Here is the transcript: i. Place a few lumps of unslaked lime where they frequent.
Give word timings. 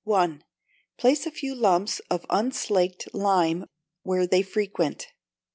i. 0.11 0.39
Place 0.97 1.27
a 1.27 1.31
few 1.31 1.53
lumps 1.53 1.99
of 2.09 2.25
unslaked 2.31 3.07
lime 3.13 3.67
where 4.01 4.25
they 4.25 4.41
frequent. 4.41 5.05